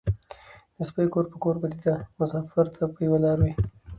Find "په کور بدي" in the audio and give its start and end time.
1.31-1.79